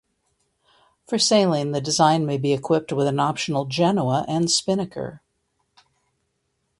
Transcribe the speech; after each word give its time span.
For 1.05 1.19
sailing 1.19 1.73
the 1.73 1.79
design 1.79 2.25
may 2.25 2.39
be 2.39 2.53
equipped 2.53 2.91
with 2.91 3.05
an 3.05 3.19
optional 3.19 3.65
genoa 3.65 4.25
and 4.27 4.49
spinnaker. 4.49 5.21